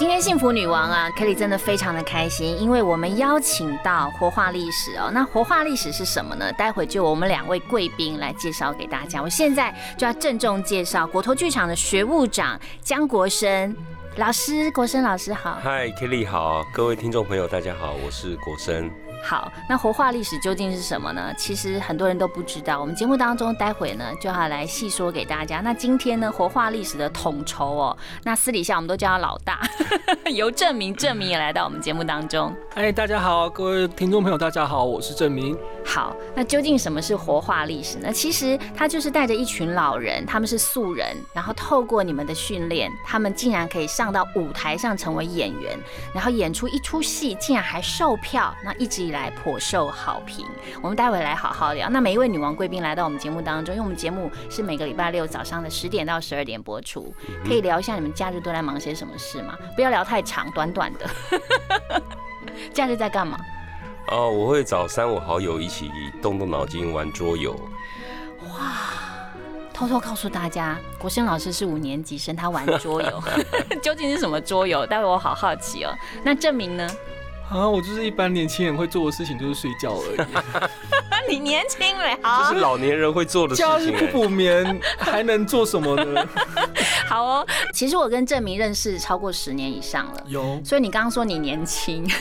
[0.00, 5.10] 今天幸福女王啊，Kelly 真的非常的开心，因为我们邀请到活化历史哦。
[5.12, 6.50] 那活化历史是什么呢？
[6.54, 9.20] 待会就我们两位贵宾来介绍给大家。
[9.20, 13.76] 我现在就要郑重介绍国投剧场的学务长江国生
[14.16, 14.70] 老师。
[14.70, 18.90] 国生老师好，嗨，Kelly 好，各位听众朋友大家好，我是国生。
[19.22, 21.32] 好，那活化历史究竟是什么呢？
[21.36, 22.80] 其实很多人都不知道。
[22.80, 25.60] 我们节目当中待会呢就要来细说给大家。
[25.60, 29.60] 那今天呢，活化历史的统筹哦，那私底下我们都叫他老大，
[30.32, 32.54] 由证明，证明也来到我们节目当中。
[32.74, 35.56] 哎，大家好，各位听众朋友，大家好，我是证明。
[35.84, 38.12] 好，那究竟什么是活化历史呢？
[38.12, 45.78] 其实他就是带着一群老人，他们是素人，然后透过你们的训练，他们竟然可以上到舞台上成为演员，
[46.14, 50.46] 然后演出一出戏，竟然还售票，那一直以来颇受好评。
[50.80, 51.90] 我们待会来好好聊。
[51.90, 57.12] 那每一位女王贵宾来到我们节目当中，因为我们节目是每个礼拜六早上的十点到十二点播出，
[57.44, 59.58] 可以聊一下你们假日都在忙些什么事吗？
[59.74, 61.10] 不要聊太长，短短的。
[62.72, 63.38] 假日在干嘛？
[64.08, 65.90] 哦，我会找三五好友一起
[66.22, 67.52] 动动脑筋玩桌游。
[68.48, 68.72] 哇！
[69.72, 73.22] 偷偷告诉大家，国生老师是五年级生，他玩桌游，
[73.82, 74.86] 究竟是什么桌游？
[74.86, 75.94] 待会我好好奇哦。
[76.22, 76.86] 那证明呢？
[77.50, 80.18] 啊，我就是一般年轻人会做的事情，就是睡觉而已。
[81.28, 83.70] 你年轻嘞，这是老年人会做的事情。
[83.70, 86.26] 假日不补眠还能做什么呢？
[87.10, 90.22] 好哦，其实我跟郑明认识超过十年以上了。
[90.28, 92.08] 有，所以你刚刚说你年轻。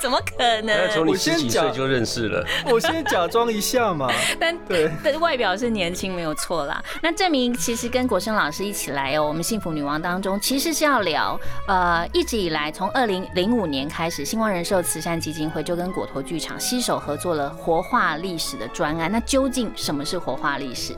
[0.00, 0.90] 怎么可能？
[0.90, 2.42] 从你十几岁就认识了。
[2.64, 4.10] 我先假装一下嘛。
[4.40, 6.82] 但对，外表是年轻没有错啦。
[7.02, 19.12] 那证明其实跟国生老师一起来哦，我们幸福女王当中其实是要聊，呃，一直以来从二零零五年开始，星光人寿慈善基金会就跟果陀剧场携手合作了活化历史的专案。
[19.12, 20.96] 那究竟什么是活化历史？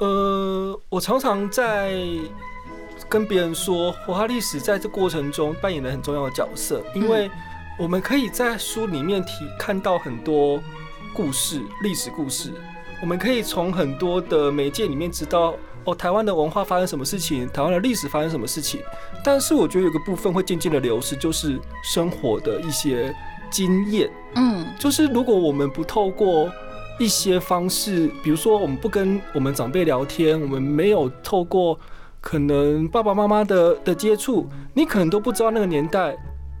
[0.00, 1.94] 呃，我常常在
[3.08, 7.30] 跟别人说，活化历史在这过程中扮演了很重要的角色，因为。
[7.78, 10.60] 我们可以在书里面提看到很多
[11.14, 12.52] 故事、历史故事。
[13.00, 18.82] 我们可以从很多的媒介里面知道哦，台湾的文化发生什么事情，台湾的历史发生什么事情。
[19.24, 23.16] 但是我觉得有个部分会渐渐的流失，就是生活的一些
[23.50, 24.10] 经验。
[24.34, 26.52] 嗯，就是如果我们不透过
[27.00, 31.76] 一些方式，比如说我们不跟我们长辈聊天，我们没有透过
[32.20, 36.14] 可能爸爸妈妈的的接触，你可能都不知道那个年代。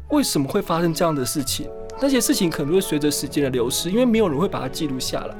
[0.08, 1.68] 为什么会发生这样的事情？
[2.00, 5.36] 那些事情可能会随着时间的流失，因为没有人会把它记录下来。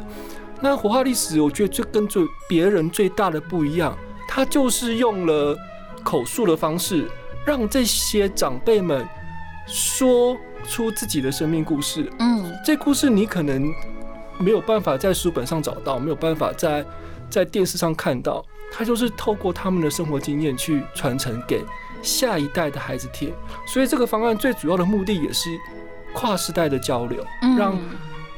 [0.61, 3.97] 那活化历史，我觉得最跟最别人最大的不一样，
[4.29, 5.57] 它就是用了
[6.05, 7.11] 口述的方式，
[7.47, 9.05] 让这些长辈们
[9.67, 12.13] 说出自己的生命故事。
[12.19, 13.73] 嗯，这故事你可能
[14.41, 16.85] 没有办法在书本上找到，没有办法在
[17.29, 21.63] 在电视上看到，他就是透过他们的生活经验去传承给。
[22.03, 23.31] 下一代的孩子听，
[23.67, 25.51] 所以这个方案最主要的目的也是
[26.15, 27.23] 跨世代的交流，
[27.59, 27.79] 让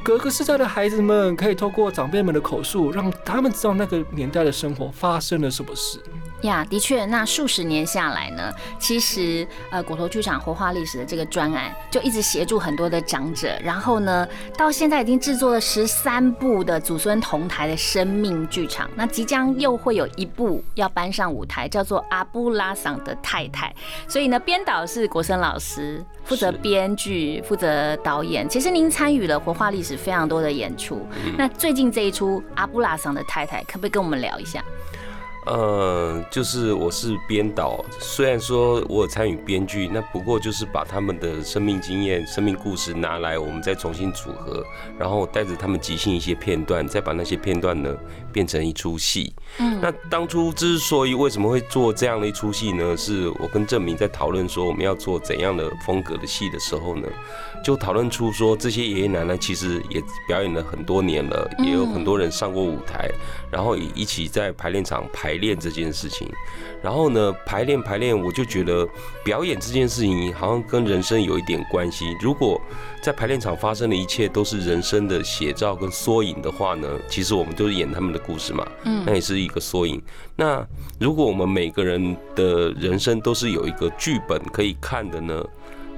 [0.02, 6.00] 各个世代的孩子们可以透过长辈们的口述，让他们知道那个年代的生活发生了什么事。
[6.42, 14.26] 呀，的确，那数十年下来呢，其实呃，果头剧场活化历史的这个专案就一直协助很多的长者，然后呢，
[14.56, 23.74] 到现在已经制作了十三部的祖孙同台的生命剧场，那即将又会有一部要搬上舞台，叫做《阿布拉桑的太太》，
[24.12, 28.48] 所以呢，编导是国生老师，负责编剧，负责导演。
[28.48, 31.06] 其实您参与了活化历史非常多的演出，
[31.38, 34.62] 那最近这一出《阿布拉桑的太太》，可不可以跟我们聊一下？
[35.44, 44.65] 呃，就是我是编导，虽然说我有参与编剧，那不过就是把他们的生命经验、生命故事拿来，我们再重新组合，
[44.97, 47.92] 然后带着他们即兴一些片段，再把那些片段呢
[48.33, 49.34] 变成一出戏。
[49.59, 52.97] 嗯，那当初之所以为什么会做这样的一出戏呢？
[52.97, 57.09] 是我跟郑明在讨论说我们要做怎样的风格的戏的时候呢，
[57.62, 63.10] 就讨论出说这些爷爷奶奶其实也表演了很多年了，也有很多人上过舞台，
[63.50, 65.42] 然后也一起在排练场排。
[65.42, 66.28] 练这件事情，
[66.80, 68.88] 然后呢，排练排练，我就觉得
[69.24, 72.16] 表演这件事情好像跟人生有一点关系。
[72.20, 72.60] 如果
[73.03, 80.00] 在排练场发生的一切都是人生的写照跟缩影的话呢，其实我们都是演他们的故事嘛，嗯，那也是一个缩影。
[80.36, 80.65] 那
[81.00, 85.44] 如果我们每个人的人生都是有一个剧本可以看的呢？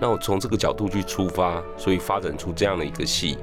[0.05, 3.39] 那我从这个角度去出发，所以发展出这样的一个戏，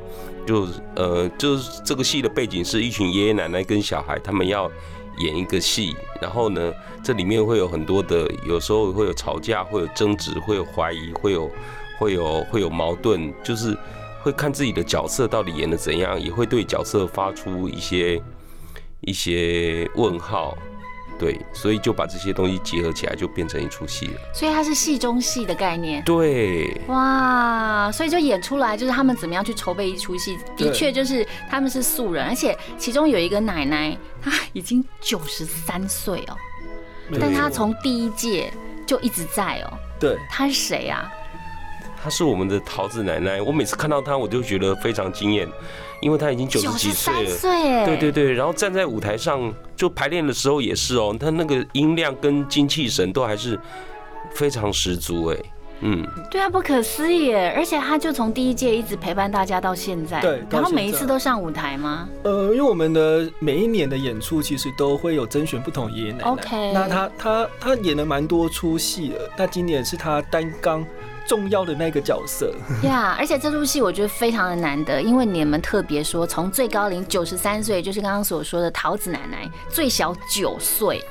[0.45, 4.69] 就呃，就是这个戏的背景是一群爷爷奶奶跟小孩，他们要
[5.17, 6.71] 演一个戏，然后呢，
[7.01, 11.49] 这里面会有很多的，有时候会有吵架，会有争执，会有怀疑，会有
[11.97, 13.75] 会有会有矛盾，就是
[14.21, 18.21] 会看自己的角色到底演的怎样，也会对角色发出一些
[18.99, 20.55] 一些问号。
[21.21, 24.13] 对，所以就把这些东西结合起来，就变成一出戏了。
[24.33, 26.03] 所以它是戏中戏的概念。
[26.03, 36.35] 对，哇，所以就演出来就是他们怎么样去筹备一出戏，的确就是他们是素人，而且其中有一个奶奶，她已经九十三岁哦，
[37.19, 38.51] 但她从第一届
[38.87, 39.77] 就一直在哦。
[39.99, 41.07] 对，她是谁啊？
[42.03, 45.47] 她是我们的桃子奶奶，我每次看到她，我就觉得非常惊艳。
[46.01, 53.59] 因为她已经九十几岁了，对对对，然后站在舞台上就排练的时候也是哦，他那个音量跟精气神都还是
[54.35, 55.37] 非常十足哎，
[55.79, 62.07] 嗯，对啊，不可思议，而且他就从第一届一直陪伴大家到现在，对，然后每一次都上舞台吗？
[62.21, 70.85] 呃，因为我们的每一年的演出其实都会有甄选不同爷爷奶奶，OK，那他他他演了蛮多出戏了，那今年是他单刚。
[71.27, 72.53] 重要的那个角色
[72.83, 81.01] 呀，而且这出戏我觉得非常的难得，因为你们特别说从最高龄九十三岁，就是刚刚所说的桃子奶奶，最小九岁，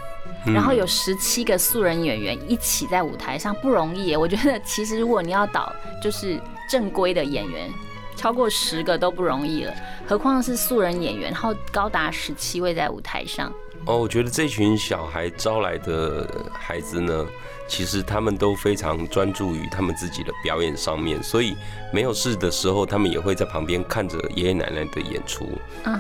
[0.45, 4.15] 然后有十七个素人演员一起在舞台上，不容易。
[4.17, 5.73] 我觉得其实如果你要导
[6.03, 7.71] 就是正规的演员，
[8.17, 9.73] 超过十个都不容易了，
[10.07, 13.51] 何况是素人演员，然后高达十七位在舞台上。
[13.87, 17.27] 哦，我觉得这群小孩招来的孩子呢。
[17.71, 21.57] 其实他们都非常专注于他们自己的表演上面，所以
[21.93, 25.49] 没有事的时候，他们也会在旁边看着爷爷奶奶的演出。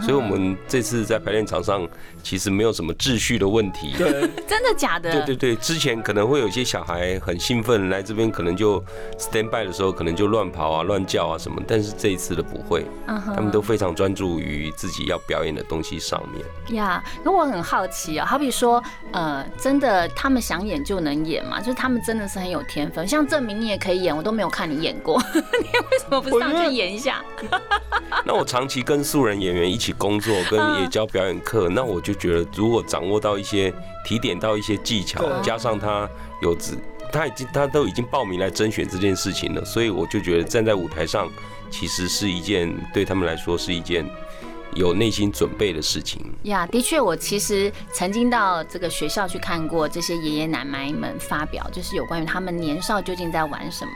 [0.02, 1.88] 所以，我们这次在排练场上
[2.24, 3.94] 其实没有什么秩序的问题。
[3.96, 5.12] 对， 真的假的？
[5.12, 8.84] 对对对，之前可能会有一些小孩很兴奋来这边，可能就
[9.16, 11.62] stand by 的时候，可能就乱跑啊、乱叫啊什么。
[11.68, 16.44] 但是这一次的不会，他们都非常专注于自己要表演的东西上面。
[16.76, 18.82] 呀，那我很好奇啊，好比说，
[19.12, 21.64] 呃，真的他们想演就能演吗？
[21.64, 27.22] 就是他们真的是很有天分，像证明你也可以演，我都没有看你演过， 你为什么不上去演一下？
[28.24, 33.72] 那我长期跟素人演员一起工作，跟也教表演课，那我就觉得，如果掌握到一些
[34.04, 36.08] 提点到一些技巧，加上他
[36.42, 36.76] 有自，
[37.12, 41.28] 他已经他都已经报名来甄选这件事情了，所以我就觉得站在舞台上，
[41.70, 44.08] 其实是一件对他们来说是一件。
[44.74, 53.92] 有内心准备的事情呀，的确，我其实曾经到这个学校去看过这些爷爷奶奶们发表，就是有关于他们年少究竟在玩什么。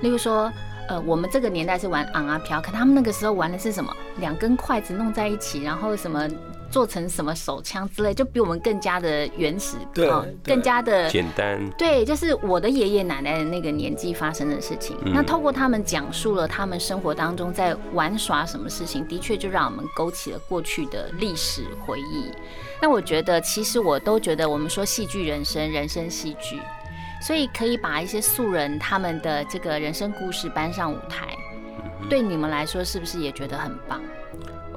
[0.00, 0.52] 例如说，
[0.88, 3.94] 呃，我们这个年代是玩昂啊飘，可他们那个时候玩的是什么？
[4.18, 6.28] 两根筷子弄在一起，然后什么？
[6.72, 10.10] 做成什么手枪之类，就比我们更加的原始，对，
[10.42, 11.70] 更加的简单。
[11.76, 14.96] 对，就是我的爷爷奶奶的那个年纪发生的事情。
[15.04, 22.32] 那透过他们讲述了他们生活当中在玩耍什么事情，的确就让我们勾起了过去的历史回忆。
[22.80, 26.58] 那我觉得，其实我都觉得，我们说戏剧人生，人生戏剧，
[27.20, 31.36] 所以可以把一些素人他们的这个人生故事搬上舞台，
[32.08, 34.00] 对你们来说，是不是也觉得很棒？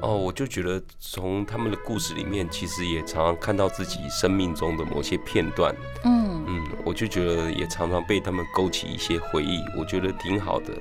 [0.02, 5.74] 哦，我就觉得从他们的故事里面，其实也常常看到自己生命中的某些片段。
[6.04, 10.72] 嗯嗯，我就觉得也常常被他们勾起一些回忆，我觉得挺好的。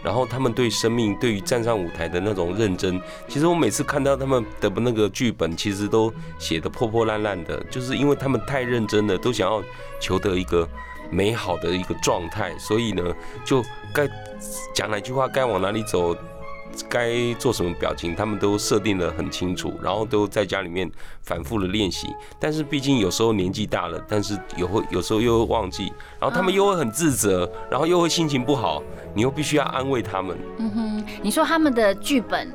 [0.00, 9.62] 然后他们对生命、对于站上舞台的那种认真，其实我每次看到他们的那个剧本，其实都写的破破烂烂的，就是因为他们太认真了，都想要
[9.98, 10.68] 求得一个
[11.10, 13.02] 美好的一个状态，所以呢，
[13.44, 13.60] 就
[13.92, 14.08] 该
[14.72, 16.16] 讲哪句话，该往哪里走。
[16.88, 20.90] 该做什么表情，他们都设定的很清楚，然后都在家里面
[21.22, 22.08] 反复的练习。
[22.38, 28.82] 但是毕竟有时候年纪大了，但是有会有时候又会忘记，然后他们又会很自责，然后又会心情不好，
[29.14, 30.38] 你又必须要安慰他们。
[30.58, 32.50] 嗯哼，你说他们的剧本。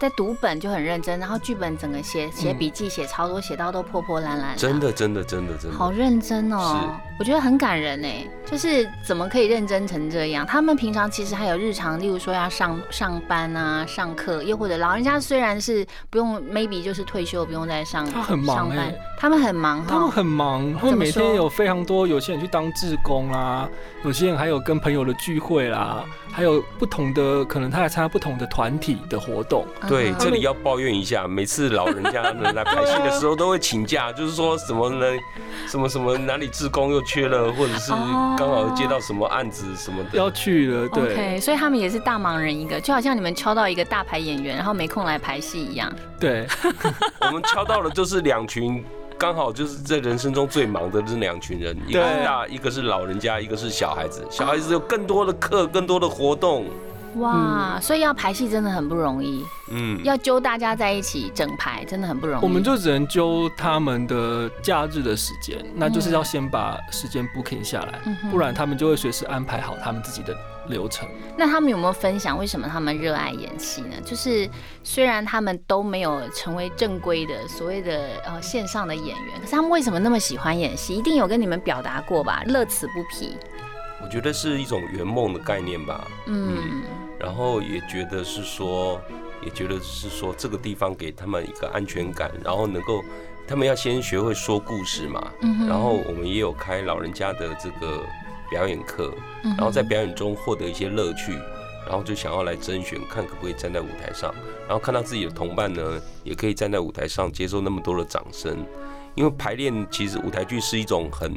[0.00, 4.54] 在读本就很认真，然后剧本整个写写笔记写超多，写到都破破烂烂。
[4.54, 5.78] 真的，真的，真的，真的。
[5.78, 10.44] 好认真哦，我觉得很感人哎，就是怎么可以认真成这样？
[10.44, 23.68] 他们平常其实还有日常，例如说要上上班啊、上课，又或者老人家虽然是不用，maybe 就是退休不用再上，他很忙哎，他们很忙，他们很忙，他们每天有非常多，有些人去当志工啦，
[24.04, 26.04] 有些人还有跟朋友的聚会啦。
[26.32, 29.64] 还有不同的，可能他还参加不同的团体的活动。
[29.86, 35.06] 对，这里要抱怨一下，每次老人家来拍戏的时候都会请假，就是说什么呢？
[35.68, 37.90] 什么什么哪里志工又缺了，或者是
[38.36, 40.88] 刚好接到什么案子什么的要去了。
[40.88, 45.92] 对，所以他们也是大忙人一个，就好像你们敲到一个大牌演员，然后没空来排戏一样。
[46.18, 46.46] 对，
[47.20, 48.84] 我们敲到的就是两群。
[49.16, 54.26] 刚好就是在人生中最忙的这两群人，一个是大，一个是老人家，一个是小孩子。
[54.28, 56.66] 小孩子有更多的课，更多的活动。
[57.16, 62.42] 哇，所以要排戏真的很不容易，嗯，要揪大家在一起整排真的很不容易。
[62.42, 70.36] 我们就只能揪他们的假日的时间，那就是要先把时间 booking 下来，嗯不然他们就会随时安排好他们自己的
[70.68, 71.08] 流程。
[71.36, 73.96] 那他们有没有分享为什么他们热爱演戏呢？
[74.04, 74.48] 就是
[74.82, 80.94] 虽然他们都没有成为正规的所谓的呃线上的演员，可是他们为什么那么喜欢演戏？
[80.96, 82.42] 一定有跟你们表达过吧？
[82.46, 83.36] 乐此不疲。
[84.02, 86.06] 我觉得是一种圆梦的概念吧。
[86.26, 86.82] 嗯
[87.24, 89.00] 然后也觉得是说，
[89.42, 93.02] 也觉得是说这个地方给他们一个安全感，然后能够，
[93.48, 95.32] 他们要先学会说故事嘛。
[95.40, 98.02] 嗯然后我们也有开老人家的这个
[98.50, 99.10] 表演课，
[99.42, 101.32] 嗯然后在表演中获得一些乐趣，
[101.86, 104.34] 然后就想要来甄选，看可不可以站在舞台上，
[104.68, 108.64] 然后看到自己的同伴呢，也可以站在舞台上接受那么多的掌声。
[109.14, 111.32] 因为排练其实舞台剧是一种很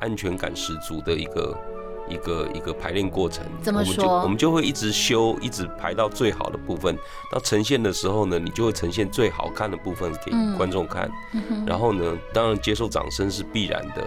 [0.00, 1.56] 安全感十足的一个
[2.10, 3.44] 一个一个排练过程。
[3.62, 6.98] 怎么我们就说我们就会一直修，一直排到最好的部分。
[7.30, 11.10] 到呈现的时候呢，你就会呈现最好看的部分给嗯观众看。
[11.32, 14.04] 嗯然后呢，当然接受掌声是必然的，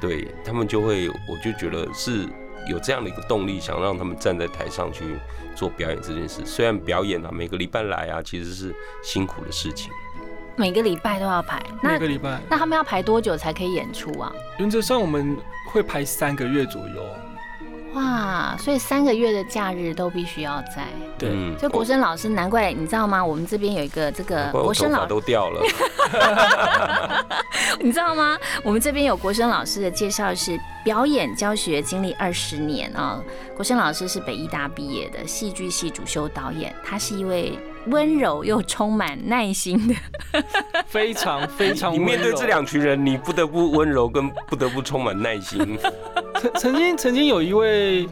[0.00, 2.26] 对他们就会，我就觉得是
[2.68, 5.16] 有这样的一个动力，想让他们站在台上去
[5.54, 6.44] 做表演这件事。
[6.44, 9.92] 虽然表演啊，每个礼拜来啊，其实是辛苦的事情。
[10.56, 14.32] 每个礼拜都要排，那每个礼拜，那他们要排多久才可以演出啊？
[14.58, 15.36] 原则上我们
[15.70, 17.04] 会排三个月左右。
[17.94, 20.86] 哇，所以三个月的假日都必须要在。
[21.18, 23.22] 对，嗯就国生老师，难怪你知道吗？
[23.22, 25.60] 我们这边有一个这个国生老师都掉了。
[27.80, 28.38] 你知道吗？
[28.62, 33.22] 我们这边有国生老师的介绍是表演教学经历二十年啊、
[33.54, 39.94] 国生老师是北医大毕业的，戏剧系主修导演，他是一位温柔又充满耐心的。
[40.86, 45.78] 非常非常你面对这两群人，你不得不温柔，跟不得不充满耐心。
[46.38, 48.06] 曾曾经曾经有一位，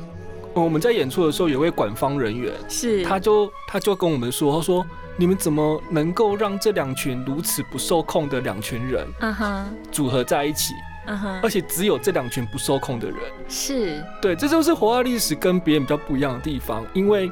[0.54, 4.84] 呃我们在演出的时候，有一位管方人员，是他就他就跟我们说，他说
[5.16, 10.72] 你们怎么能够让这两群如此不受控的两群人嗯哼，组合在一起，
[11.06, 13.18] 嗯哼，而且只有这两群不受控的人？
[13.48, 17.30] 是，对，这就是活化历史跟别人比较不一样的地方，因为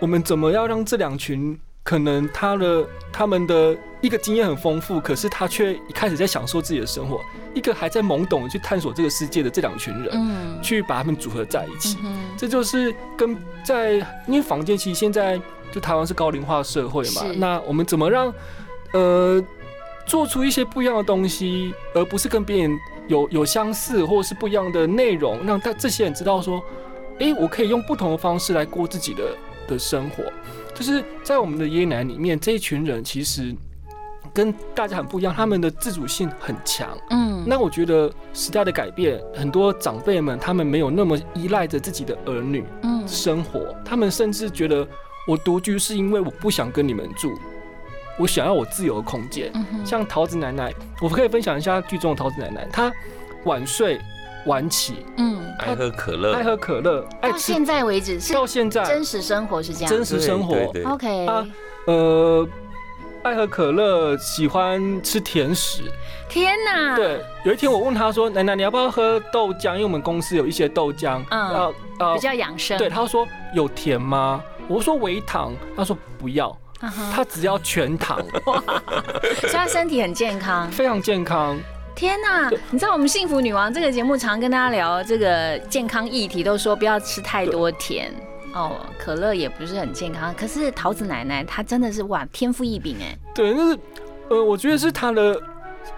[0.00, 7.20] 我们怎么要让这两群可能他的他们的一个经验很丰富，可是他却一开始在享受自己的生活，
[7.54, 11.98] 一个还在懵懂的去探索这个世界的这两群人，嗯，去把他们组合在一起。
[12.04, 13.94] 嗯，这就是跟在
[14.26, 15.40] 因为房间其实现在
[15.72, 18.32] 就台湾是高龄化社会嘛，那我们怎么让
[18.92, 19.42] 呃
[20.06, 26.62] 做出一些不一样的东西，而不是跟别人有有相似或者是不一样的内容，让他这些人知道说，
[27.18, 29.24] 诶，我可以用不同的方式来过自己的
[29.66, 30.24] 的生活。
[30.74, 33.54] 就是在我们的爷爷奶奶里面，这一群人其实
[34.32, 36.96] 跟大家很不一样，他们的自主性很强。
[37.10, 44.86] 嗯，那我觉得时代的改变，很多长辈们他们没有那么依赖着自己的儿女嗯生活，他们甚至觉得
[45.26, 47.32] 我独居是因为我不想跟你们住，
[48.18, 49.52] 我想要我自由的空间。
[49.84, 50.72] 像桃子奶奶，
[51.02, 52.92] 我可以分享一下剧中的桃子奶奶，她
[53.44, 54.00] 晚睡
[54.46, 58.84] 晚起，嗯，爱喝可乐，爱喝可乐，爱吃，到现在为止是到现在。
[58.84, 60.84] 真实生活是这样，真实生活，对对对。
[60.84, 61.46] OK，啊
[61.86, 62.48] 呃，
[63.22, 65.82] 爱喝可乐，喜欢吃甜食。
[66.28, 69.72] 天哪，对，有一天我问他说：“奶奶，你要不要喝豆浆？
[69.72, 71.74] 因为我们公司有一些豆浆，嗯
[72.14, 74.42] 比较养生，对，他说有甜吗？
[74.68, 76.56] 我说微糖，他说不要，
[77.12, 78.18] 他只要全糖，
[79.40, 80.70] 所以他身体很健康。
[80.70, 81.58] 非常健康。
[81.94, 82.50] 天呐！
[82.70, 88.12] 你知道我们幸福女王这个节目常跟大家聊这个健康议题，都说不要吃太多甜
[88.54, 90.34] 哦，可乐也不是很健康。
[90.34, 93.78] 可是桃子奶奶她真的是哇天赋异禀哎，对，那是
[94.30, 95.40] 呃，我觉得是她的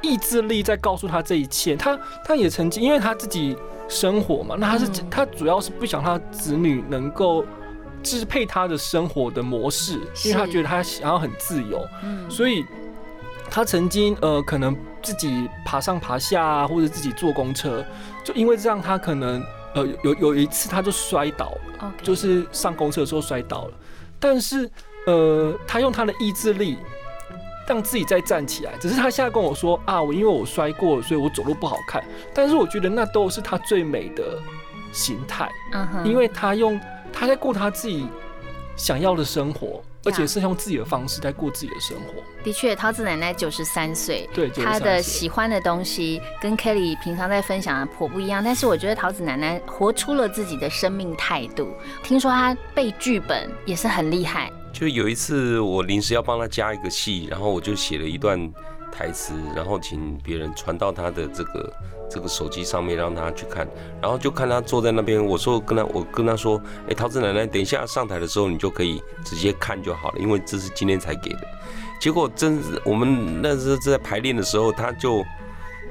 [0.01, 1.77] 意志力在告诉她这一切。
[1.77, 3.57] 她她也曾经，因为她自己
[3.89, 7.45] 生活嘛，那她是、嗯他主要是不想她子女能够
[8.03, 12.65] 支配他的生活的模式，因为他觉得他想要很自由，嗯，所以
[13.55, 17.85] 他曾经呃可能自己爬上爬下啊，或者自己坐公车，
[18.25, 19.45] 就因为这样他可能
[19.75, 23.73] 呃有有一次他就摔倒了就是上公车的时候摔倒了，
[24.19, 24.71] 但是
[25.07, 26.79] 呃他用他的意志力。
[27.65, 32.05] 让自己再站起来，只是他现在跟我说啊，我因为我摔过，所以我走路不好看。
[32.35, 34.37] 但是我觉得那都是他最美的
[34.93, 35.49] 形态，
[36.05, 36.79] 因为他用
[37.13, 38.09] 他在过他自己
[38.77, 42.23] 想要的生活，而且是用自己的方式在过自己的生活。
[42.45, 44.29] 的确，桃子奶奶九十三岁。
[44.35, 51.73] 对，她的喜喜欢的东西跟 Kelly 平常在分享的颇不一样，但是我觉得桃子奶奶活出了自己的生命态度。
[52.03, 58.53] 听说她背剧本也是很厉害，就有一次我临时要帮她加一个戏，然后我就写了一段
[58.93, 61.73] 台词，然后请别人传到他的这个
[62.11, 63.67] 这个手机上面，让他去看，
[64.01, 65.25] 然后就看他坐在那边。
[65.25, 71.41] 我说跟他，我跟他说，哎，桃子奶奶，等一下上台的时候，你就可以直接看就好了，因为这是今天才给的。
[71.99, 75.25] 结果真是我们那时候在排练的时候，他就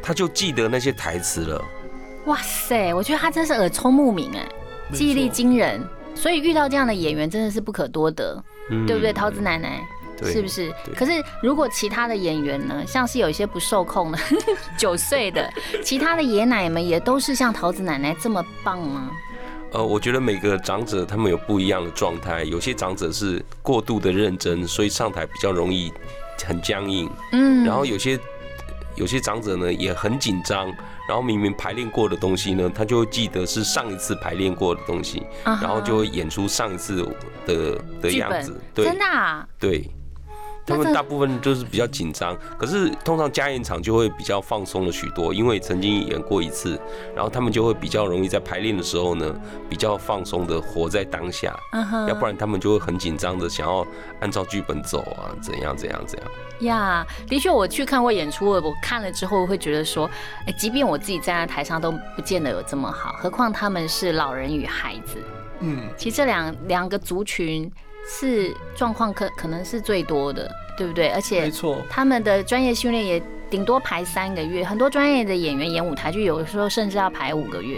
[0.01, 1.65] 他就记得那些台词了。
[2.25, 4.47] 哇塞，我觉得他真是耳聪目明哎，
[4.93, 5.81] 记忆力惊人。
[6.13, 9.13] 所以遇到这样的演员真的是不可多得，嗯对不对？
[9.13, 9.81] 桃子奶奶。
[10.21, 10.73] 对是不是？
[10.95, 11.11] 可是
[11.41, 14.17] 如果其他的演员呢，像是有一些不受控的
[14.77, 15.51] 九岁的，
[15.83, 19.11] 其他的爷奶们也都是像桃子奶奶这么棒吗？
[19.73, 25.91] 呃，我觉得每个长者他们有不一样的状态，有些长者是过度的认真，所以上台比较容易
[26.45, 27.09] 很僵硬。
[27.31, 28.19] 嗯，然后有些
[28.97, 30.67] 有些长者呢也很紧张，
[31.07, 37.07] 然后明明排练过的东西呢，他就会记得是上一次排练过的东西，然后就会演出上一次
[37.45, 38.59] 的的样子。
[38.75, 39.89] 对真的啊，对，
[40.65, 46.79] 他们大部分就是比较紧张，可是通常加演场就会比较放松了许多，因为曾经演过一次，
[47.15, 49.33] 然后他们就会比较容易在排练的时候呢，
[49.69, 51.57] 比较放松的活在当下。
[51.73, 53.85] 嗯哼，要不然他们就会很紧张的想要
[54.19, 56.29] 按照剧本走啊，怎样怎样怎样。
[56.61, 60.09] 呀的确，我去看过演出，我看了之后会觉得说，
[60.45, 65.17] 哎，即便我自己站在台上都不见得有这么好，何况他们是老人与孩子。
[65.59, 67.71] 嗯，其实这两两个族群
[68.07, 71.09] 是状况可可能是最多的，对不对？
[71.09, 77.77] 而且没错，他们的专业训练也顶多排三个月，很多专业的演员演舞台剧，有的时候甚至要排五个月，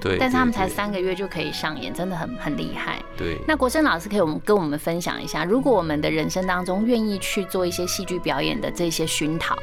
[0.00, 3.00] 对，但是他们才三个月就可以上演，真的很很厉害。
[3.16, 3.38] 对。
[3.46, 9.56] 那国生老师可以我们跟我们分享一下，如果我们的人生当中愿意去做一些戏剧表演的这些熏陶，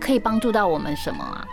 [0.00, 1.46] 可以帮助到我们什么啊？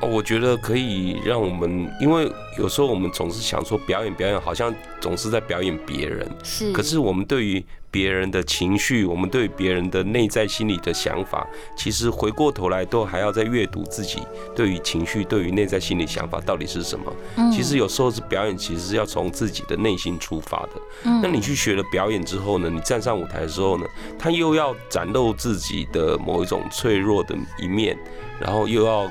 [0.00, 14.22] 哦，我觉得可以让我们，因为有时候我们总是想说表演表演，好像总是在表演别人，是，可是我们对于别人的情绪，我们对于别人的内在心理的想法，其实回过头来都还要再阅读自己
[14.56, 17.12] 对于情绪、对于内在心理想法到底是什么。
[17.36, 20.70] 嗯其实有时候是表演，其实是要从自己的内心出发的。
[21.04, 23.84] 嗯那你去学了表演之后呢，你站上舞台的时候呢，
[24.18, 27.98] 他又要展露自己的某一种脆弱的一面，
[28.40, 29.10] 然后又要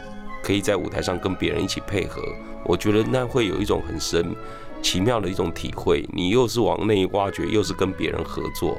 [0.49, 2.23] 可以在舞台上跟别人一起配合。
[2.65, 4.35] 我觉得那会有一种很深
[4.81, 6.03] 奇妙的一种体会。
[6.11, 8.75] 你又是往内挖掘，又是跟别人合作，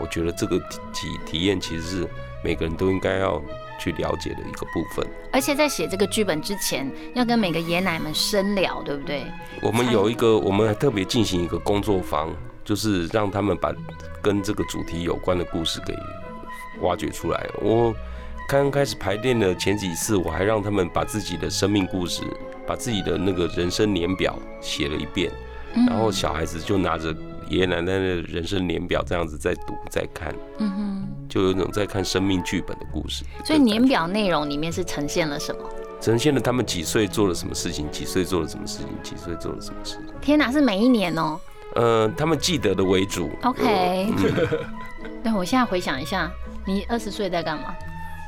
[0.00, 2.08] 我觉得这个体体体验其实是
[2.42, 3.40] 每个人都应该要
[3.78, 5.06] 去了解的一个部分。
[5.30, 9.22] 而且在写这个剧本之前，要跟每个爷奶们深聊，对不对？
[9.62, 13.72] 我们有一个，我们还特别进行一个工作坊，就是让他们把
[14.20, 15.94] 跟这个主题有关的故事给
[16.80, 17.46] 挖掘出来。
[17.62, 17.94] 我
[18.46, 22.22] 刚开始排练的前几次，我还让他们把自己的生命故事，
[22.66, 25.32] 把自己的那个人生年表写了一遍，
[25.74, 27.14] 嗯然后小孩子就拿着
[27.48, 33.24] 爷爷奶奶的人生年表这样子在读在看，嗯哼，就有一种在看生命剧本的故事。
[33.44, 35.62] 所以年表内容里面是呈现了什么？
[36.00, 40.04] 呈现了他们几岁做了什么事情，几岁做了什么事情，几岁做了什么事情。
[40.20, 41.40] 天哪，是每一年哦、
[41.74, 43.30] 呃，他们记得的为主。
[43.42, 44.48] OK 嗯
[45.24, 46.30] 对，我现在回想一下，
[46.66, 47.74] 你二十岁在干嘛？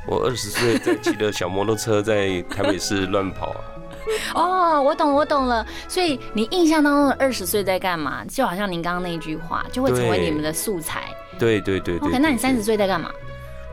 [0.07, 3.59] 我二十岁在骑着小摩托车在台北市乱跑啊。
[4.33, 5.65] 哦，我懂，我懂了。
[5.87, 8.23] 所以你印象当中的二十岁在干嘛？
[8.25, 11.13] 就好像您刚刚那一句话，就会成为你们的素材。
[11.37, 13.11] 对对对对 OK，那你三十岁在干嘛？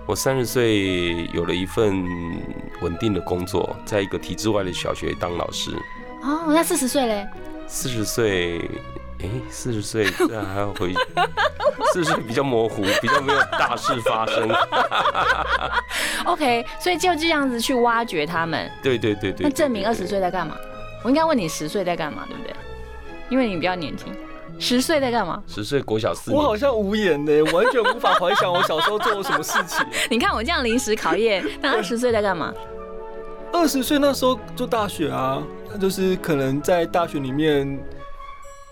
[0.07, 2.05] 我三十岁有了一份
[2.83, 5.71] 稳定的工作，在一个体制外的小学当老师。
[6.23, 7.27] 哦，那四十岁嘞？
[7.67, 8.61] 四十岁，
[9.25, 10.93] 哎，四十岁这还要回，
[11.93, 14.49] 四十岁比较模糊，比较没有大事发生。
[16.27, 18.71] OK，所以就这样子去挖掘他们。
[18.83, 19.45] 对对对对。
[19.45, 20.55] 那证明二十岁在干嘛？
[21.03, 22.55] 我应该问你十岁在干嘛，对不对？
[23.31, 24.15] 因为你比较年轻。
[24.59, 25.43] 十岁在干嘛？
[25.49, 29.85] 十岁国小四我好，像无言呢，完全无法回想我小时候做了什么事情。
[30.11, 32.53] 你看我这样临时考验，那二十岁在干嘛？
[33.53, 37.79] 二十岁那时候就大学啊，那就是可能在大学里面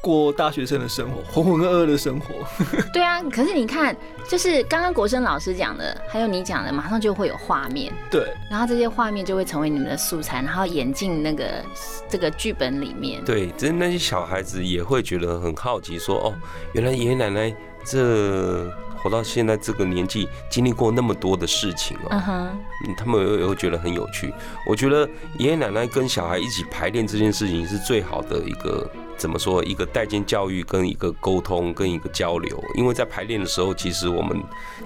[0.03, 2.35] 过大学生的生活，浑浑噩噩的生活。
[2.93, 3.97] 对啊，可是你看，
[4.29, 11.65] 就是刚刚国生老师讲的，还有你讲的，马上就会有画面，对，然后这些画面就会成为你们的素材，然后演进那个
[12.09, 13.25] 这个剧本里面。
[13.25, 16.35] 对，这那些小孩子也会觉得很好奇，说哦，
[16.73, 18.69] 原来爷爷奶奶这
[19.03, 22.23] 活到现在这个年纪，经历过那么多的事情哦。
[22.29, 22.51] 嗯
[22.97, 24.33] 他们也也会觉得很有趣。
[24.67, 29.63] 我觉得爷爷奶奶跟小孩一起排练这件事情是最好的一个怎么说？
[29.65, 32.63] 一个代间教育跟一个沟通跟一个交流。
[32.75, 34.43] 因为在排练的时候，其实我们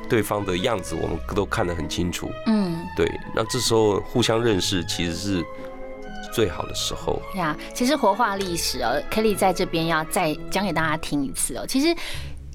[0.09, 2.31] 对方的样子我们都看得很清楚。
[2.47, 5.45] 嗯对，那这时候互相认识其实是
[6.33, 7.21] 最好的时候。
[7.35, 11.65] 呀，其实活化历史哦，Kelly 在这边要再讲给大家听一次哦。
[11.67, 11.95] 其实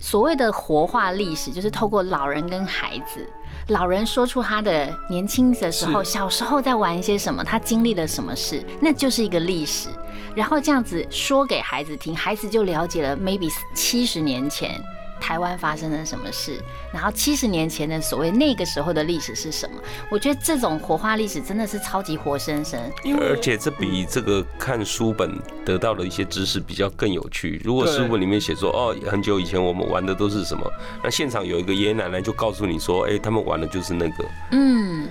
[0.01, 3.25] 所谓的活化历史，就是透过老人跟孩子，
[3.67, 9.89] 老人说出他的年轻的时候、小时候在玩一些什么，他经历了什么事，那就是一个历史。
[10.35, 14.81] 然后这样子说给孩子听，孩子就了解了 maybe 七十年前
[15.21, 16.59] 台湾发生了什么事，
[16.91, 19.75] 然后七十年前的所谓那个时候的历史是什么。
[20.09, 22.79] 我觉得这种活化历史真的是超级活生生。
[23.03, 27.61] 因为而且这比这个看书本得到的一些知识比较更有趣。
[27.63, 30.69] 如果书本里面写说，哦，很久以前我们玩的都是什么，
[31.03, 34.25] 那现场有一个爷爷奶奶就告诉你说，哎，他们玩的就是那个。
[34.51, 35.07] 嗯，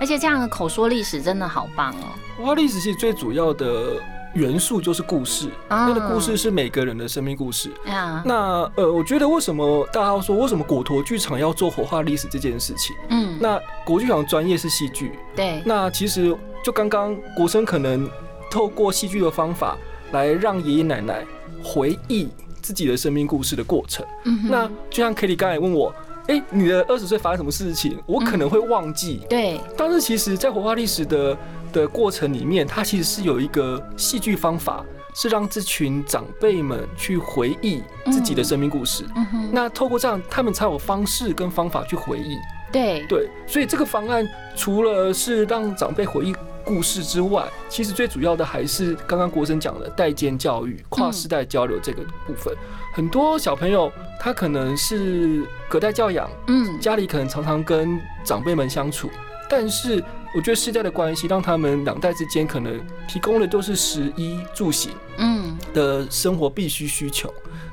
[0.00, 2.08] 而且这样的口说历史真的好棒哦。
[2.38, 4.00] 文化历史系最主要的
[4.34, 7.70] 元素就是故事，啊那个故事是每个人的生命故事。
[7.86, 12.96] 啊，那呃，我觉得为什么大家要说为什么果陀剧场要做活化历史这件事情？
[13.10, 18.08] 嗯，那国剧场专业是戏剧，对，那其实就刚刚国生可能
[18.50, 19.76] 透过戏剧的方法
[20.12, 21.24] 来让爷爷奶奶
[21.62, 22.28] 回忆
[22.60, 24.04] 自己的生命故事的过程。
[24.24, 25.94] 嗯哼那就像 Kelly 刚才问我，
[26.28, 27.98] 哎、你的二十岁发生什么事情？
[28.06, 29.20] 我可能会忘记。
[29.28, 31.36] 对，但是其实，在活化历史的
[31.72, 39.04] 的过程里面，它其实是有一个戏剧方法，是让这群长辈们去回忆自己的生命故事。
[39.50, 42.36] 那透过这样，他们才有方式跟方法去回忆。
[42.70, 52.54] 对，对，所以这个方案除了是让长辈回忆故事之外，其实最主要的还是刚刚国生讲的代间教育、跨世代交流这个部分。
[52.94, 59.10] 很多小朋友他可能是隔代教养，嗯，家里可能常常跟长辈们相处，
[59.52, 60.02] 但是
[60.34, 67.30] 我觉得世代的关系让他们两代之间可能提供的都是食衣住行嗯，的生活必须需求，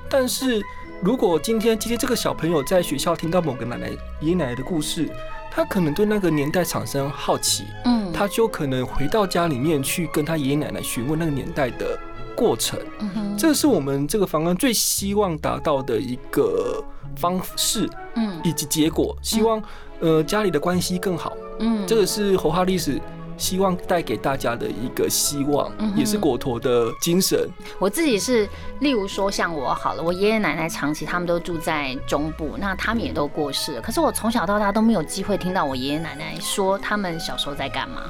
[0.09, 0.61] 但是
[1.01, 3.87] 如果今天今天这个小朋友在学校听到某个奶奶
[4.19, 5.09] 爷爷奶奶的故事，
[5.49, 11.97] 他可能对那个年代产生好奇，嗯，他就可能回到家里面去跟他爷爷奶奶询问那个年代的
[12.35, 12.77] 过程。
[13.37, 16.83] 这是我们这个方案最希望达到的一个
[17.15, 18.37] 方式嗯。
[18.43, 19.63] 以及结果，希望
[19.99, 21.35] 呃家里的关系更好。
[21.59, 22.99] 嗯，这个是侯哈历史
[23.37, 27.47] 希望带给大家的一个希望嗯，也是果陀的精神。
[27.79, 28.47] 我自己是，
[28.79, 33.81] 例如说像我好了，我爷爷奶奶长期他们都住在中部，那他们也都过世了。
[33.81, 38.03] 可是我从小到大都没有机会听到我爷爷奶奶说他们小时候在干嘛，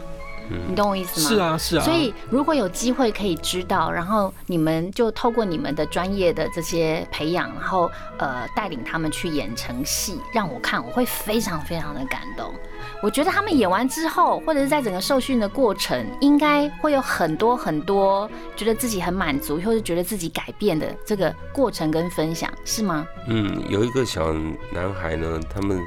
[0.67, 1.29] 你懂我意思吗？
[1.29, 1.39] 是。
[1.39, 1.83] 啊，是啊。
[1.83, 12.53] 所以，如果有机会可以知道，然后你们就透过你们的专业的这些培养，然后呃带领他们去演成戏，让我看，我会非常非常的感动。
[13.01, 23.05] 我觉得他们演完之后，或者是在整个受训的过程，应该会有很多很多觉得自己很满足，或者觉得自己改变的这个过程跟分享，是吗？
[23.27, 24.33] 嗯，有一个小
[24.71, 25.81] 男孩呢，他们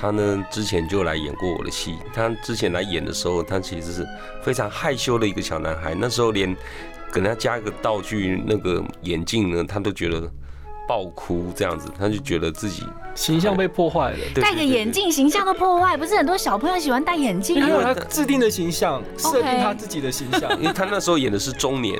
[0.00, 1.96] 他呢之前就来演过我的戏。
[2.14, 4.06] 他之前来演的时候，他其实是
[4.42, 5.94] 非常害羞的一个小男孩。
[5.94, 6.56] 那时候连
[7.12, 10.30] 给他加一个道具，那个眼镜呢，他都觉得
[10.86, 12.84] 爆哭这样子，他就觉得自己
[13.14, 17.94] 形象被破坏了，对戴个眼，镜，形象都破坏，不是很多小朋友喜欢戴眼镜因为他有吗？
[17.94, 21.98] 他制定的形象，设定他自己的形象 因为他那时候演的是中年，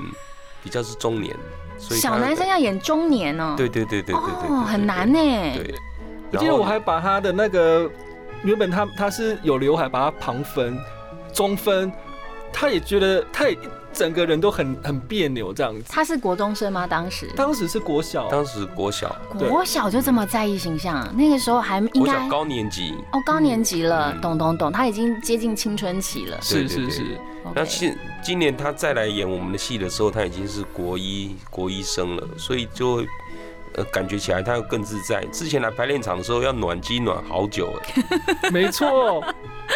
[0.63, 1.35] 比较是中年，
[1.79, 5.19] 所以小男生要演中年哦、对对对对对对对哦，很难呢。
[5.19, 5.75] 对，
[6.33, 7.91] 我记得我还把他的那个
[8.43, 10.79] 原本他他是有刘海，把他旁分、
[11.33, 11.93] 中分，
[12.53, 13.57] 他也觉得他也
[13.93, 15.83] 整个人都很很别扭这样子。
[15.89, 16.87] 他是国中生吗？
[16.87, 26.39] 当时当时是国小，当时国小国小就这么在意形象，那个时候还应该高年级，哦高年级了，嗯懂懂懂，他已经接近青春期了。
[26.43, 27.19] 是是是，
[27.55, 33.07] 那现今年他再来演我们的戏的时候，他已经是国一国一生了，所以就会
[33.79, 35.25] 呃感觉起来他要更自在。
[35.33, 37.73] 之前来排练场的时候要暖机暖好久
[38.43, 39.23] 哎， 没错，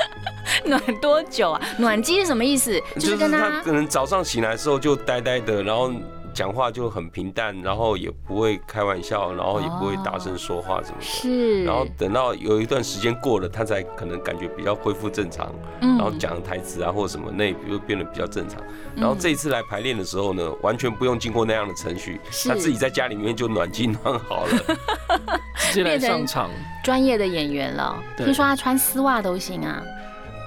[0.65, 1.61] 暖多久啊？
[1.79, 2.81] 暖机是什么意思？
[2.97, 5.93] 就是跟他他可能早上醒来的时候就呆呆的，然后
[6.33, 11.05] 讲话就很平淡，然后也不会开玩笑，然后也不会大声说话什么的。
[11.05, 18.61] 是，然后等到有一段时间过了，他才可能感觉比较恢复正常，嗯然后讲台词啊或者什么，那也就变得比较正常。
[18.97, 24.77] 然后这一次来排练的时候呢，完全不用经过那样的程序，他自己在家里面就暖机暖好了。
[25.57, 26.51] 直接来上场。
[26.83, 28.03] 专业的演员了。
[28.17, 29.83] 听说他穿丝袜都行啊。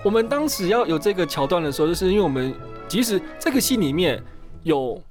[0.03, 2.53] 我们当时要有这个桥段的时候，就是因为我们
[2.87, 4.21] 即使这个戏里面
[4.63, 5.01] 有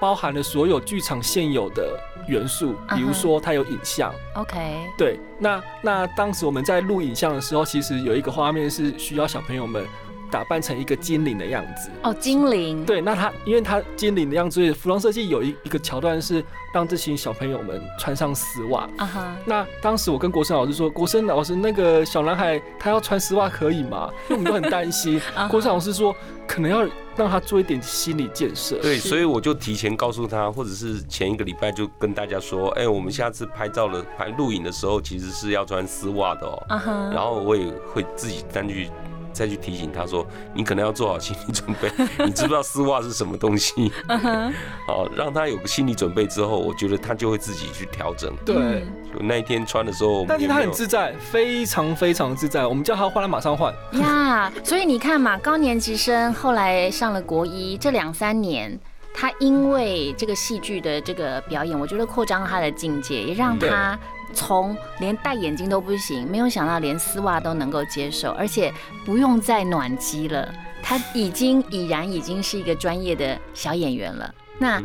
[0.00, 9.84] 包含了所有剧场现有的元素，比如说它有影像，OK，对，那那当时我们在录影像的时候，其实有一个画面是需要小朋友们
[10.30, 11.90] 打扮成一个精灵的样子。
[12.02, 12.84] 哦，精灵。
[12.84, 18.86] 对，那他因为他精灵的样子，服装设计有一一个桥段是让这群小朋友们穿上丝袜。
[18.98, 24.10] 啊哈，那当时我跟国生老师说，国生老师那个小男孩他要穿丝袜可以吗？
[24.28, 25.18] 因为我们都很担心。
[25.50, 26.14] 国生老师说
[26.46, 26.86] 可能要
[27.18, 28.78] 让他做一点心理建设。
[28.80, 36.62] 对，所以我就提前告诉他，或者是前一个礼拜就跟大家说，哎，我们下次拍照的、拍录影的时候，其实是要穿丝袜的哦。
[37.12, 38.88] 然后我也会自己单去。
[39.32, 41.90] 再去提醒他说，你可能要做好心理准备。
[42.24, 43.92] 你知不知道丝袜是什么东西？
[44.86, 48.34] 好，让他有个心理准备之后，我觉得他就会自己去调整。
[48.44, 52.66] 对，就那一天穿的时候，但是他很自在，非常非常自在。
[52.66, 53.72] 我们叫他换，他马上换。
[53.92, 58.78] 呀，所以你看嘛，高年级生后来上了国一，这两三年，
[59.14, 63.98] 他因为这个戏剧的这个表演，我觉得扩张了他的境界，也让他。
[64.32, 68.72] 从连戴眼镜都不行，没有想到连丝袜都能够接受，而且
[69.04, 74.34] 不用再暖机了，他已经已然已经是一个专业的小演员了。
[74.58, 74.82] 那。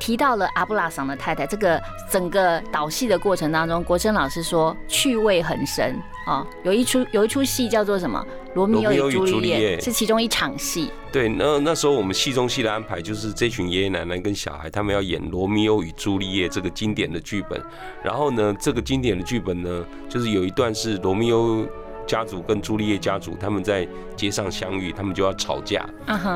[0.00, 6.46] 提到了阿布拉桑的太太，这个整个导戏的过程当中，国珍老师说趣味很深啊。
[6.62, 8.24] 有一出有一出戏叫做什么
[8.54, 10.90] 《罗密欧与朱丽叶》，是其中一场戏。
[11.12, 17.60] 对，那那时候我们戏中戏的安排就是这群爷爷奶奶跟小孩，他们要演《罗密欧与朱丽叶》这个经典的剧本。
[18.02, 21.66] 然后呢，这个经典的剧本呢，就是有一段是罗密欧。
[22.06, 25.86] 家族跟朱丽叶家族他们在街上相遇，他们就要吵架。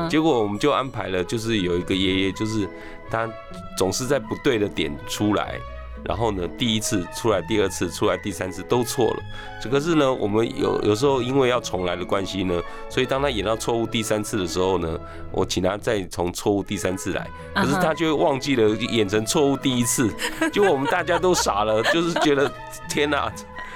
[0.07, 2.69] 结果我们就安排了，就是有一个爷爷，就是
[3.09, 3.27] 他
[3.75, 5.59] 总是在不对的点出来，
[6.05, 9.23] 然后呢，第一次出来，第二次出来，第三次都错了。
[9.61, 14.99] 这可是呢，我们有有时候因为要重来的关系呢，所以当他演到错误第三次的时候呢，
[15.31, 20.09] 我请他再从错误第三次来，可是他就忘记了演成错误第一次，
[20.51, 22.51] 结果我们大家都傻了，就是觉得
[22.89, 23.31] 天哪！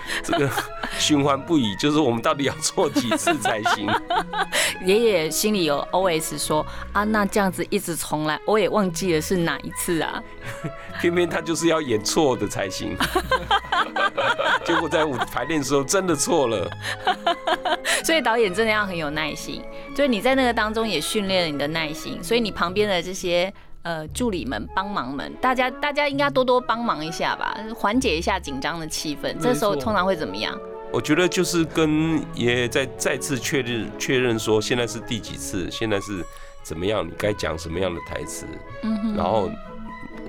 [0.24, 0.50] 这个
[0.98, 3.90] 循环不已，就是我们到底要做几次才行？
[4.86, 10.22] 爷爷心里有 OS 说啊，那这样子一直重来，我也忘记了是哪一次啊。
[11.02, 12.96] 偏偏他就是要演错的才行，
[14.66, 16.70] 结果在舞排练的时候真的错了。
[18.04, 19.64] 所以导演真的要很有耐心，
[19.96, 23.54] 就是你在那个当中也训练了你的耐心，所以你旁边的这些。
[23.88, 29.34] 呃，助理们、帮忙们，大家大家应该多多帮忙一下吧，缓解一下紧张的气氛。
[29.40, 30.54] 这时候通常会怎么样？
[30.92, 36.22] 我觉得就是跟爷爷再再次确认确认说，现在是第几次，现在是
[36.64, 38.46] 怎么样，你该讲什么样的台词，
[38.84, 39.50] 嗯，然后。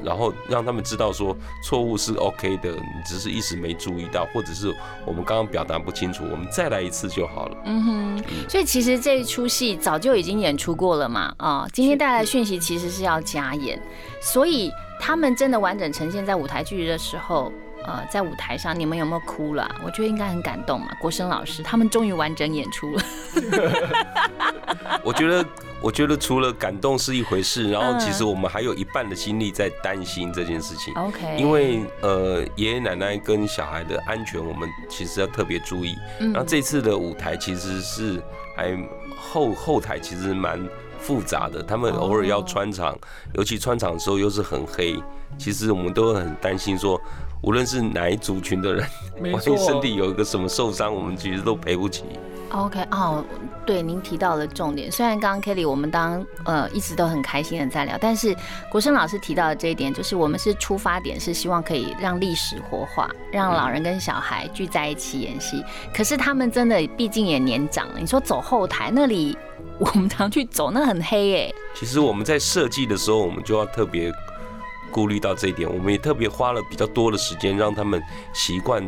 [0.04, 4.74] 然后让他们知道说错误是 OK 的，你只是一时没注意到，或者是
[5.06, 7.56] 我们刚刚表达不清楚，我们再来一次就好了。
[7.64, 13.80] 嗯哼，所以其实这一出戏早就已经演出过了嘛，啊，今天带来的讯息其实是要加演，
[14.20, 17.52] 所以他们真的完整呈现在舞台剧的时候，
[17.88, 19.66] 呃，在舞台上你们有没有哭了？
[19.82, 23.02] 我觉得应该很感动嘛，国生老师他们终于完整演出了。
[25.02, 25.44] 我觉得。
[25.80, 30.92] 我觉得除了感动是一回事，然后其实我们还有一半的心力在担心这件事情。
[30.94, 35.94] OK，因为呃爷爷奶奶跟小孩的安全，我们其实要特别注意。
[36.18, 38.20] 然后这次的舞台其实是
[38.56, 38.76] 还
[39.16, 40.60] 后后台其实蛮
[40.98, 42.98] 复杂的，他们偶尔要穿场，
[43.34, 45.00] 尤其穿场的时候又是很黑，
[45.38, 47.00] 其实我们都很担心说，
[47.42, 48.86] 无论是哪一族群的人，
[49.20, 52.04] 万一身体有一个什么受伤，我们其实都赔不起。
[52.50, 53.22] OK，哦，
[53.66, 54.90] 对，您提到了重点。
[54.90, 58.34] 虽然刚刚 Kelly 我们当呃一直都很开心的在聊，但是
[58.70, 65.62] 国生老师提到的这一点，就是我们是出发点是希望可以让历史活化，让老人跟小孩聚在一起演戏。
[65.94, 69.36] 可是他们真的毕竟也年长了，你说走后台那里，
[69.78, 71.52] 我们常去走，那很黑哎。
[71.74, 74.10] 其实我们在设计的时候，我们就要特别
[74.90, 78.82] 顾虑到这一点，我们也特别花了比较多的时间让他们习惯。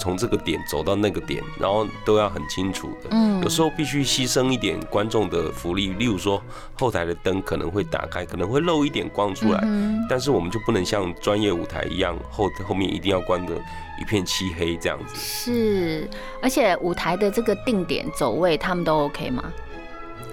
[0.00, 3.10] 从这个点走到那个点，然后都要很清楚的。
[3.12, 6.42] 嗯，有时候必须牺牲一点观众的福利，例如说
[6.76, 9.60] 后台的灯可能会打开，可能会漏一点光出来。
[9.62, 13.54] 嗯，但是我们就不能像专业舞台一样，后后面一定要关的
[14.00, 15.14] 一片漆黑这样子。
[15.16, 16.10] 是，
[16.42, 19.44] 而且舞台的这个定点走位，他们都 OK 吗？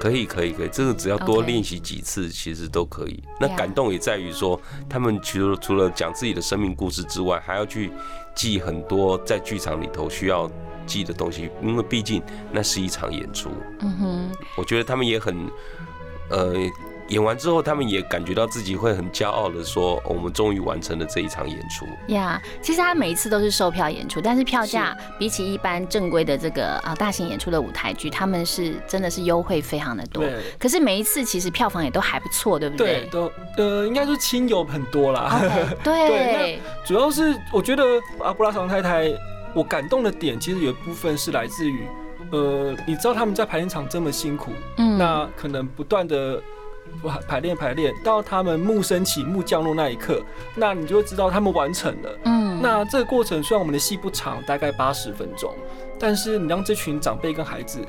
[0.02, 3.24] 可以，可以，可以，这个只要多练习几次，其实都可以。
[3.40, 4.60] 那感动也在于说，
[4.90, 7.92] 他们除了除了讲自己的生命故事之外，还要去。
[8.34, 10.50] 记很多在剧场里头需要
[10.86, 13.50] 记的东西，因为毕竟那是一场演出。
[13.82, 15.36] 嗯哼，我觉得他们也很，
[16.30, 16.54] 呃，
[17.12, 21.86] 演完之后他们也感觉到自己会很骄傲的说，我们终于完成了这一场演出。
[22.14, 30.24] 呀，其实他每一次都是售票演出，但是票价比起一般正规的这个啊大型演出的舞台剧，他们是真的是优惠非常的多。
[30.58, 33.02] 可是每一次其实票房也都还不错，对不对？
[33.02, 35.42] 对，都呃，应该说亲友很多啦。
[35.84, 36.60] 对。
[36.86, 37.84] 主要是我觉得
[38.20, 39.12] 阿布拉桑太太，
[39.54, 41.86] 我感动的点其实有一部分是来自于，
[42.32, 46.42] 呃，你知道他们在排练场这么辛苦，嗯，那可能不断的
[47.04, 50.22] 排排练排练，到他们木升起、木降落那一刻，
[50.56, 55.54] 那你就会知道他们完成了，嗯，那这个过程虽然我们的戏不长，大概八十分钟，
[56.00, 57.80] 但是你让这群长辈跟孩子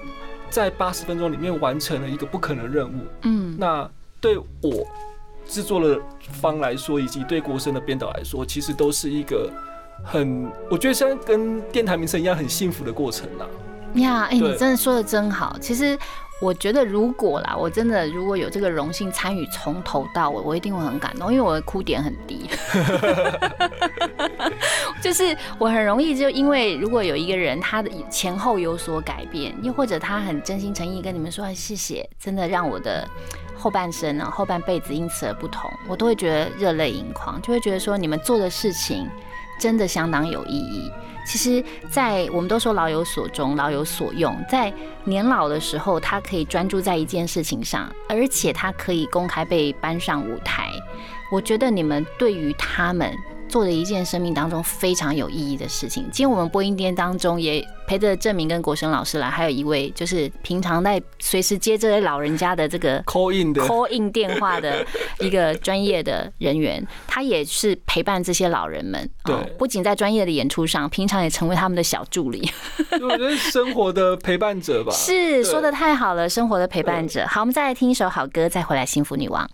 [0.49, 3.07] 在八十分钟里面完成了一个不可能任务。
[3.23, 3.89] 嗯，那
[4.21, 4.87] 对我
[5.47, 6.01] 制作的
[6.41, 9.51] 方来说，以及对国生的编导来说，其实都是一个
[10.05, 13.47] 很，我觉得像跟电台名称一样很幸福的过程啦。
[13.95, 15.57] 呀，哎，你真的说的真好。
[15.61, 15.99] 其实
[16.43, 22.51] 我觉得，如果啦，我真的如果有这个荣幸参与从头到尾，我一定会很感动，因为我的哭点很低。
[25.01, 33.09] 就是我很容易就因为如果有一个人他的前后有所改变，又或者他很真心诚意跟你们说谢谢，真的让我的
[33.57, 39.09] 后半生呢后半辈子因此而不同，我都会觉得热泪盈眶，就会觉得说你们做的事情
[39.59, 40.91] 真的相当有意义。
[41.25, 44.73] 其实，在我们都说老有所终，老有所用，在
[45.05, 50.69] 年老的时候，他可以专注在一件事情上，而且他可以公开被搬上舞台。
[51.31, 53.17] 我觉得你们对于他们
[53.53, 56.05] 做的一件生命当中非常有意义的事情。
[56.05, 64.83] 今天我们播音店当中也陪着郑明跟国生老师来，还有一位就是平常在随时接这些老人家的这个 call in 的 call in 电话的
[65.21, 69.07] 一个专业的人员，他也是陪伴这些老人们。
[69.23, 72.51] 对哦不仅在专业的演出上，平常也成为他们的小助理。
[73.03, 74.91] 我觉得生活的陪伴者吧。
[74.97, 77.27] 是说的太好了，生活的陪伴者。
[77.29, 79.49] 好，我们再来听一首好歌，再回来幸福女王。